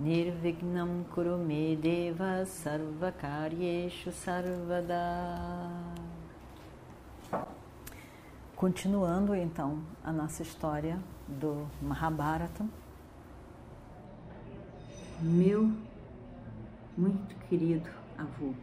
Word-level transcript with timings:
Nirvignam 0.00 1.04
Kurumedeva 1.14 2.46
Sarvakaryeshu 2.46 4.10
Sarvada 4.10 4.96
Continuando 8.56 9.34
então 9.34 9.82
a 10.02 10.10
nossa 10.10 10.42
história 10.42 10.98
do 11.28 11.66
Mahabharata. 11.82 12.64
Meu 15.20 15.70
muito 16.96 17.34
querido 17.46 17.90
avô, 18.16 18.54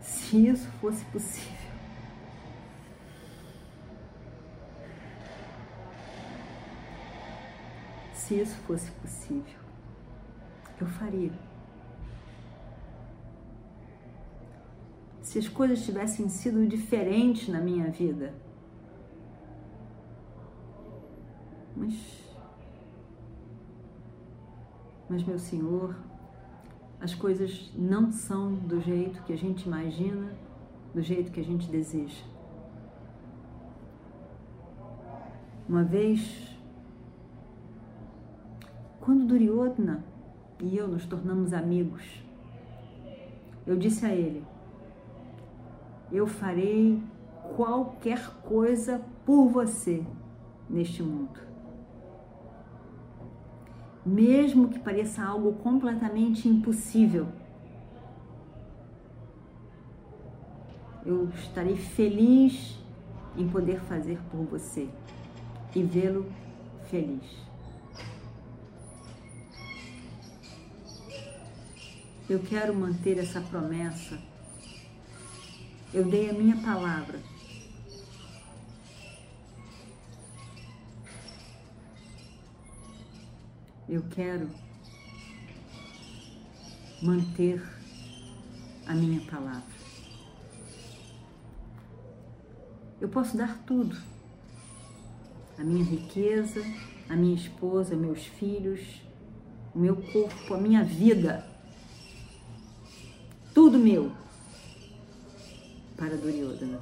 se 0.00 0.48
isso 0.48 0.68
fosse 0.80 1.04
possível, 1.06 1.73
se 8.14 8.40
isso 8.40 8.56
fosse 8.66 8.90
possível, 8.92 9.60
eu 10.80 10.86
faria. 10.86 11.32
se 15.34 15.38
as 15.40 15.48
coisas 15.48 15.84
tivessem 15.84 16.28
sido 16.28 16.64
diferentes 16.64 17.48
na 17.48 17.60
minha 17.60 17.90
vida. 17.90 18.32
Mas, 21.74 21.94
mas 25.08 25.24
meu 25.24 25.38
Senhor, 25.38 25.96
as 27.00 27.16
coisas 27.16 27.72
não 27.74 28.12
são 28.12 28.54
do 28.54 28.80
jeito 28.80 29.24
que 29.24 29.32
a 29.32 29.36
gente 29.36 29.64
imagina, 29.64 30.32
do 30.94 31.02
jeito 31.02 31.32
que 31.32 31.40
a 31.40 31.44
gente 31.44 31.68
deseja. 31.68 32.22
Uma 35.68 35.82
vez, 35.82 36.53
quando 39.04 39.26
Duryodhana 39.26 40.02
e 40.62 40.76
eu 40.76 40.88
nos 40.88 41.04
tornamos 41.04 41.52
amigos, 41.52 42.24
eu 43.66 43.76
disse 43.76 44.06
a 44.06 44.14
ele: 44.14 44.42
eu 46.10 46.26
farei 46.26 47.02
qualquer 47.54 48.30
coisa 48.42 49.02
por 49.26 49.48
você 49.48 50.02
neste 50.70 51.02
mundo. 51.02 51.38
Mesmo 54.06 54.68
que 54.68 54.78
pareça 54.78 55.22
algo 55.22 55.52
completamente 55.54 56.48
impossível, 56.48 57.26
eu 61.04 61.28
estarei 61.30 61.76
feliz 61.76 62.78
em 63.36 63.48
poder 63.48 63.80
fazer 63.80 64.18
por 64.30 64.44
você 64.44 64.88
e 65.74 65.82
vê-lo 65.82 66.26
feliz. 66.84 67.53
Eu 72.28 72.40
quero 72.40 72.74
manter 72.74 73.18
essa 73.18 73.40
promessa 73.40 74.18
eu 75.94 76.04
dei 76.04 76.28
a 76.28 76.32
minha 76.32 76.56
palavra. 76.56 77.20
Eu 83.88 84.02
quero 84.10 84.50
manter 87.00 87.62
a 88.88 88.92
minha 88.92 89.20
palavra. 89.30 89.62
Eu 93.00 93.08
posso 93.08 93.36
dar 93.36 93.56
tudo: 93.64 93.96
a 95.56 95.62
minha 95.62 95.84
riqueza, 95.84 96.60
a 97.08 97.14
minha 97.14 97.36
esposa, 97.36 97.94
meus 97.94 98.26
filhos, 98.26 99.00
o 99.72 99.78
meu 99.78 99.94
corpo, 99.94 100.54
a 100.54 100.58
minha 100.58 100.82
vida. 100.82 101.53
Tudo 103.54 103.78
meu 103.78 104.10
para 105.96 106.16
Duryodhana. 106.16 106.80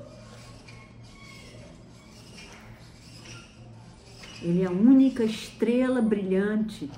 Ele 4.40 4.62
é 4.62 4.66
a 4.66 4.70
única 4.70 5.22
estrela 5.22 6.00
brilhante 6.00 6.90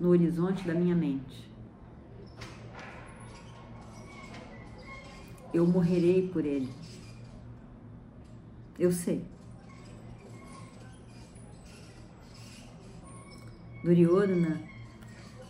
no 0.00 0.08
horizonte 0.08 0.66
da 0.66 0.74
minha 0.74 0.96
mente. 0.96 1.48
Eu 5.54 5.64
morrerei 5.64 6.28
por 6.28 6.44
ele. 6.44 6.68
Eu 8.76 8.90
sei. 8.90 9.24
Duryodhana 13.84 14.60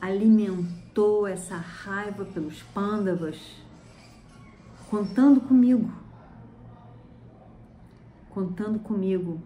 alimentou 0.02 0.87
essa 1.26 1.56
raiva 1.56 2.24
pelos 2.24 2.60
pândavas 2.74 3.38
contando 4.90 5.40
comigo, 5.40 5.92
contando 8.30 8.80
comigo 8.80 9.40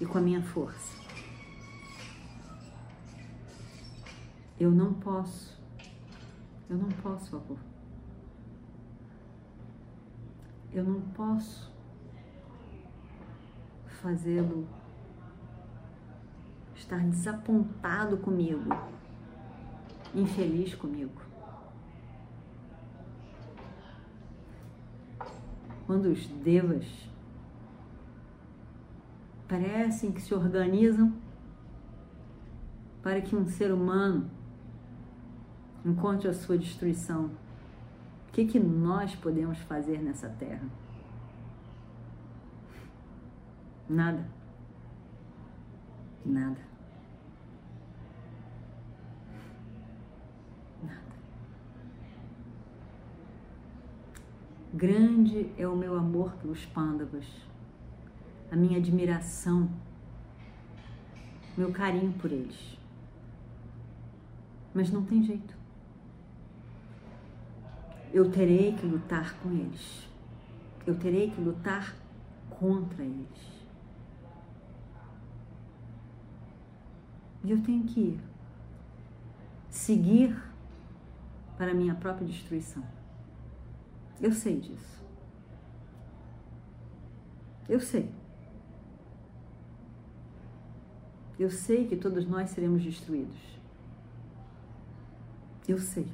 e 0.00 0.06
com 0.06 0.18
a 0.18 0.20
minha 0.20 0.40
força. 0.40 1.02
Eu 4.60 4.70
não 4.70 4.94
posso, 4.94 5.58
eu 6.70 6.76
não 6.76 6.88
posso, 6.88 7.34
avô. 7.34 7.56
Eu 10.72 10.84
não 10.84 11.00
posso 11.00 11.72
fazê-lo 14.00 14.66
estar 16.76 17.00
desapontado 17.08 18.16
comigo, 18.18 18.68
infeliz 20.14 20.74
comigo. 20.74 21.32
quando 25.92 26.06
os 26.06 26.26
devas 26.26 26.86
parecem 29.46 30.10
que 30.10 30.22
se 30.22 30.32
organizam 30.32 31.12
para 33.02 33.20
que 33.20 33.36
um 33.36 33.46
ser 33.46 33.70
humano 33.70 34.30
encontre 35.84 36.28
a 36.28 36.32
sua 36.32 36.56
destruição, 36.56 37.26
o 37.26 38.32
que, 38.32 38.46
que 38.46 38.58
nós 38.58 39.14
podemos 39.14 39.58
fazer 39.58 39.98
nessa 39.98 40.30
terra? 40.30 40.66
Nada. 43.86 44.26
Nada. 46.24 46.60
Grande 54.74 55.52
é 55.58 55.68
o 55.68 55.76
meu 55.76 55.98
amor 55.98 56.32
pelos 56.36 56.64
pândavas, 56.64 57.26
a 58.50 58.56
minha 58.56 58.78
admiração, 58.78 59.68
meu 61.54 61.70
carinho 61.70 62.10
por 62.14 62.32
eles. 62.32 62.78
Mas 64.72 64.90
não 64.90 65.04
tem 65.04 65.22
jeito. 65.22 65.54
Eu 68.14 68.30
terei 68.30 68.72
que 68.72 68.86
lutar 68.86 69.34
com 69.40 69.50
eles. 69.50 70.08
Eu 70.86 70.98
terei 70.98 71.30
que 71.30 71.40
lutar 71.40 71.94
contra 72.48 73.04
eles. 73.04 73.66
E 77.44 77.50
eu 77.50 77.62
tenho 77.62 77.84
que 77.84 78.00
ir. 78.00 78.20
Seguir 79.68 80.42
para 81.58 81.72
a 81.72 81.74
minha 81.74 81.94
própria 81.94 82.26
destruição. 82.26 82.82
Eu 84.22 84.32
sei 84.32 84.60
disso. 84.60 85.02
Eu 87.68 87.80
sei. 87.80 88.08
Eu 91.38 91.50
sei 91.50 91.88
que 91.88 91.96
todos 91.96 92.24
nós 92.26 92.50
seremos 92.50 92.82
destruídos. 92.84 93.58
Eu 95.66 95.78
sei. 95.78 96.06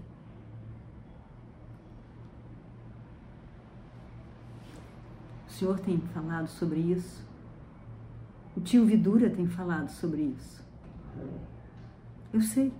O 5.46 5.50
Senhor 5.50 5.78
tem 5.80 5.98
falado 5.98 6.48
sobre 6.48 6.80
isso. 6.80 7.26
O 8.56 8.60
tio 8.60 8.86
Vidura 8.86 9.28
tem 9.28 9.46
falado 9.46 9.90
sobre 9.90 10.22
isso. 10.22 10.64
Eu 12.32 12.40
sei. 12.40 12.72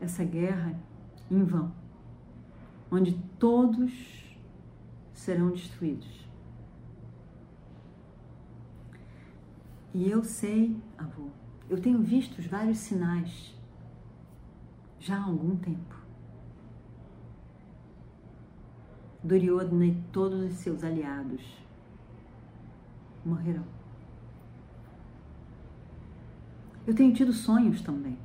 essa 0.00 0.24
guerra 0.24 0.74
em 1.30 1.42
vão, 1.42 1.72
onde 2.90 3.12
todos 3.38 3.92
serão 5.12 5.50
destruídos. 5.50 6.26
E 9.94 10.10
eu 10.10 10.22
sei, 10.22 10.76
avô, 10.98 11.28
eu 11.70 11.80
tenho 11.80 12.02
visto 12.02 12.38
os 12.38 12.46
vários 12.46 12.78
sinais 12.78 13.54
já 15.00 15.16
há 15.16 15.24
algum 15.24 15.56
tempo. 15.56 15.96
Duryodhana 19.22 19.86
e 19.86 19.94
todos 20.12 20.52
os 20.52 20.58
seus 20.58 20.84
aliados 20.84 21.42
morrerão. 23.24 23.64
Eu 26.86 26.94
tenho 26.94 27.12
tido 27.12 27.32
sonhos 27.32 27.80
também. 27.80 28.16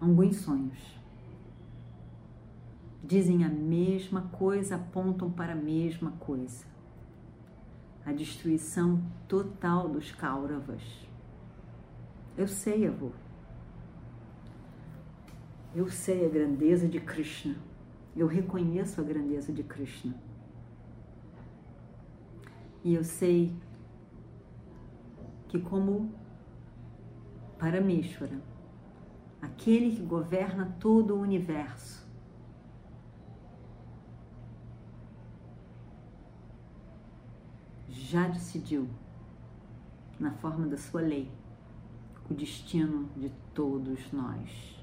Alguns 0.00 0.36
sonhos. 0.36 0.97
Dizem 3.08 3.42
a 3.42 3.48
mesma 3.48 4.20
coisa, 4.32 4.76
apontam 4.76 5.30
para 5.30 5.54
a 5.54 5.56
mesma 5.56 6.10
coisa. 6.20 6.66
A 8.04 8.12
destruição 8.12 9.02
total 9.26 9.88
dos 9.88 10.12
Kauravas. 10.12 10.82
Eu 12.36 12.46
sei, 12.46 12.86
avô. 12.86 13.12
Eu 15.74 15.88
sei 15.88 16.26
a 16.26 16.28
grandeza 16.28 16.86
de 16.86 17.00
Krishna. 17.00 17.56
Eu 18.14 18.26
reconheço 18.26 19.00
a 19.00 19.04
grandeza 19.04 19.54
de 19.54 19.62
Krishna. 19.62 20.14
E 22.84 22.94
eu 22.94 23.04
sei 23.04 23.56
que, 25.48 25.58
como 25.58 26.12
Parameshwara, 27.58 28.38
aquele 29.40 29.96
que 29.96 30.02
governa 30.02 30.76
todo 30.78 31.14
o 31.14 31.20
universo, 31.22 32.06
já 38.08 38.26
decidiu, 38.26 38.88
na 40.18 40.30
forma 40.30 40.66
da 40.66 40.78
sua 40.78 41.02
lei, 41.02 41.30
o 42.30 42.32
destino 42.32 43.06
de 43.14 43.30
todos 43.52 44.10
nós, 44.10 44.82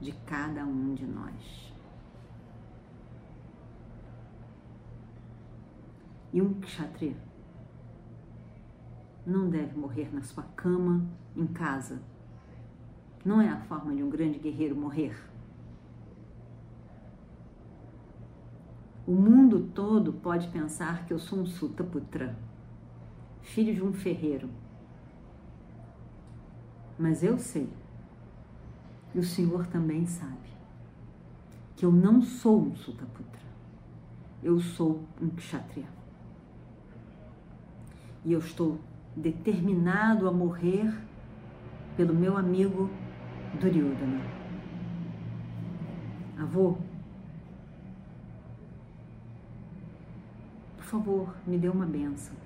de 0.00 0.10
cada 0.26 0.64
um 0.64 0.92
de 0.92 1.06
nós. 1.06 1.72
E 6.32 6.42
um 6.42 6.54
kshatriya 6.54 7.16
não 9.24 9.48
deve 9.48 9.78
morrer 9.78 10.12
na 10.12 10.22
sua 10.22 10.42
cama, 10.56 11.06
em 11.36 11.46
casa. 11.46 12.02
Não 13.24 13.40
é 13.40 13.48
a 13.48 13.60
forma 13.60 13.94
de 13.94 14.02
um 14.02 14.10
grande 14.10 14.40
guerreiro 14.40 14.74
morrer. 14.74 15.16
O 19.06 19.12
mundo 19.12 19.70
todo 19.72 20.12
pode 20.12 20.48
pensar 20.48 21.06
que 21.06 21.12
eu 21.12 21.18
sou 21.20 21.38
um 21.38 21.46
Sutaputra, 21.46 22.36
filho 23.46 23.74
de 23.74 23.82
um 23.82 23.92
ferreiro. 23.92 24.50
Mas 26.98 27.22
eu 27.22 27.38
sei, 27.38 27.68
e 29.14 29.18
o 29.18 29.22
Senhor 29.22 29.66
também 29.66 30.06
sabe, 30.06 30.50
que 31.76 31.84
eu 31.84 31.92
não 31.92 32.22
sou 32.22 32.60
um 32.60 32.74
Sutaputra. 32.74 33.46
Eu 34.42 34.60
sou 34.60 35.04
um 35.20 35.28
Kshatriya. 35.30 35.88
E 38.24 38.32
eu 38.32 38.38
estou 38.38 38.78
determinado 39.14 40.28
a 40.28 40.32
morrer 40.32 40.92
pelo 41.96 42.14
meu 42.14 42.36
amigo 42.36 42.90
Duryodhana. 43.60 44.24
Avô, 46.38 46.76
por 50.76 50.84
favor, 50.84 51.34
me 51.46 51.56
dê 51.56 51.68
uma 51.68 51.86
benção. 51.86 52.45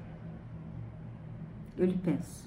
Eu 1.81 1.87
lhe 1.87 1.97
peço. 1.97 2.47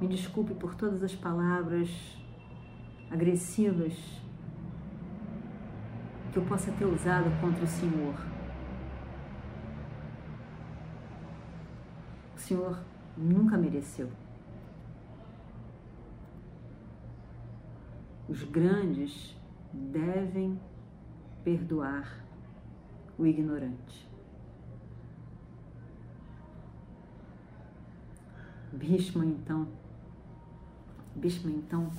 Me 0.00 0.08
desculpe 0.08 0.54
por 0.54 0.74
todas 0.74 1.02
as 1.02 1.14
palavras 1.14 1.90
agressivas 3.10 3.92
que 6.32 6.38
eu 6.38 6.46
possa 6.46 6.72
ter 6.72 6.86
usado 6.86 7.30
contra 7.42 7.62
o 7.62 7.66
Senhor. 7.66 8.14
O 12.34 12.38
Senhor 12.38 12.82
nunca 13.18 13.58
mereceu. 13.58 14.10
Os 18.26 18.42
grandes 18.44 19.36
devem 19.74 20.58
perdoar 21.44 22.29
o 23.20 23.26
ignorante. 23.26 24.08
Bhishma 28.72 29.26
então, 29.26 29.68
Bhishma 31.14 31.50
então 31.50 31.90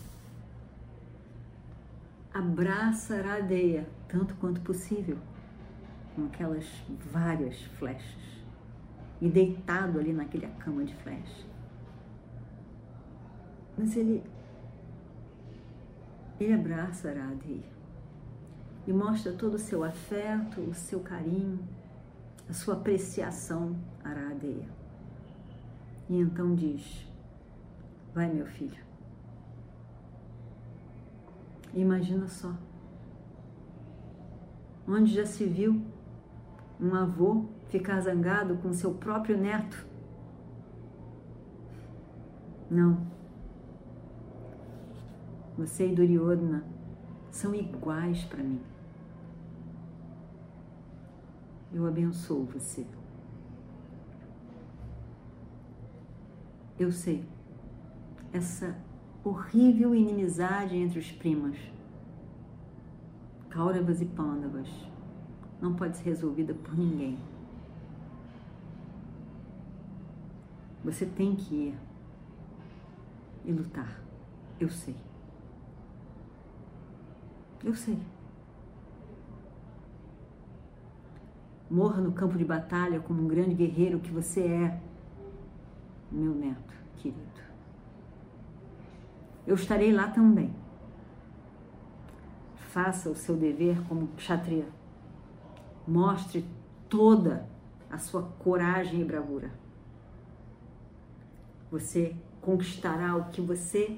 abraça 2.33 3.17
Aradeia 3.17 3.87
tanto 4.07 4.33
quanto 4.35 4.61
possível, 4.61 5.17
com 6.15 6.25
aquelas 6.25 6.65
várias 7.11 7.61
flechas, 7.77 8.43
e 9.21 9.29
deitado 9.29 9.99
ali 9.99 10.13
naquela 10.13 10.49
cama 10.55 10.83
de 10.83 10.95
flechas. 10.95 11.45
Mas 13.77 13.95
ele, 13.95 14.23
ele 16.39 16.53
abraça 16.53 17.09
Aradeia 17.09 17.80
e 18.87 18.93
mostra 18.93 19.31
todo 19.33 19.55
o 19.55 19.59
seu 19.59 19.83
afeto, 19.83 20.61
o 20.61 20.73
seu 20.73 20.99
carinho, 20.99 21.59
a 22.49 22.53
sua 22.53 22.75
apreciação 22.75 23.75
a 24.03 24.09
Aradeia. 24.09 24.67
E 26.09 26.17
então 26.17 26.55
diz: 26.55 27.07
Vai, 28.13 28.31
meu 28.31 28.45
filho 28.45 28.91
Imagina 31.73 32.27
só. 32.27 32.53
Onde 34.87 35.13
já 35.13 35.25
se 35.25 35.45
viu 35.45 35.81
um 36.79 36.93
avô 36.93 37.45
ficar 37.69 38.01
zangado 38.01 38.57
com 38.57 38.73
seu 38.73 38.93
próprio 38.93 39.37
neto? 39.37 39.85
Não. 42.69 43.07
Você 45.57 45.87
e 45.87 45.95
Duryodhana 45.95 46.65
são 47.29 47.55
iguais 47.55 48.23
para 48.25 48.43
mim. 48.43 48.61
Eu 51.73 51.87
abençoo 51.87 52.45
você. 52.45 52.85
Eu 56.77 56.91
sei, 56.91 57.23
essa 58.33 58.75
horrível 59.23 59.93
inimizade 59.93 60.75
entre 60.75 60.99
os 60.99 61.11
primos, 61.11 61.57
Kauravas 63.49 64.01
e 64.01 64.05
Pandavas, 64.05 64.69
não 65.61 65.75
pode 65.75 65.97
ser 65.97 66.05
resolvida 66.05 66.53
por 66.53 66.75
ninguém. 66.75 67.17
Você 70.83 71.05
tem 71.05 71.35
que 71.35 71.53
ir 71.53 71.77
e 73.45 73.51
lutar. 73.51 74.01
Eu 74.59 74.69
sei. 74.69 74.95
Eu 77.63 77.75
sei. 77.75 77.99
Morra 81.71 82.01
no 82.01 82.11
campo 82.11 82.37
de 82.37 82.45
batalha 82.45 82.99
como 82.99 83.23
um 83.23 83.27
grande 83.27 83.55
guerreiro 83.55 83.99
que 83.99 84.11
você 84.11 84.41
é, 84.41 84.79
meu 86.11 86.35
neto 86.35 86.75
querido 86.97 87.31
eu 89.45 89.55
estarei 89.55 89.91
lá 89.91 90.07
também. 90.07 90.53
Faça 92.55 93.09
o 93.09 93.15
seu 93.15 93.35
dever 93.35 93.81
como 93.87 94.07
kshatriya. 94.15 94.67
Mostre 95.87 96.45
toda 96.87 97.45
a 97.89 97.97
sua 97.97 98.23
coragem 98.39 99.01
e 99.01 99.03
bravura. 99.03 99.51
Você 101.69 102.15
conquistará 102.41 103.15
o 103.15 103.25
que 103.25 103.41
você 103.41 103.97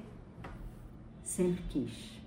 sempre 1.22 1.62
quis. 1.68 2.23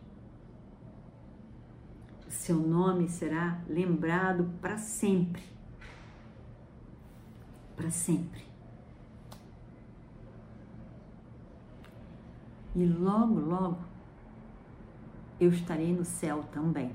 O 2.27 2.31
seu 2.31 2.57
nome 2.57 3.07
será 3.07 3.61
lembrado 3.67 4.49
para 4.61 4.77
sempre. 4.77 5.43
Para 7.75 7.89
sempre. 7.89 8.47
e 12.77 12.85
logo, 12.85 13.39
logo 13.39 13.79
eu 15.39 15.49
estarei 15.49 15.91
no 15.91 16.05
céu 16.05 16.43
também. 16.51 16.91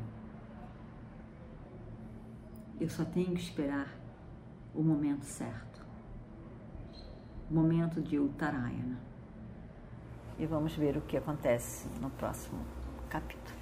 Eu 2.80 2.88
só 2.88 3.04
tenho 3.04 3.34
que 3.34 3.40
esperar 3.40 3.88
o 4.72 4.82
momento 4.82 5.24
certo. 5.24 5.84
momento 7.50 8.00
de 8.00 8.18
Uttarayana. 8.18 8.98
E 10.38 10.46
vamos 10.46 10.74
ver 10.74 10.96
o 10.96 11.02
que 11.02 11.16
acontece 11.16 11.86
no 12.00 12.08
próximo 12.10 12.64
capítulo. 13.10 13.61